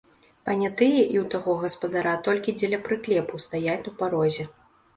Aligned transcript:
Панятыя 0.47 1.01
і 1.01 1.17
ў 1.23 1.25
таго 1.33 1.51
гаспадара 1.65 2.15
толькі 2.29 2.57
дзеля 2.59 2.81
прыклепу 2.89 3.45
стаяць 3.47 3.79
у 3.95 3.97
парозе. 4.03 4.51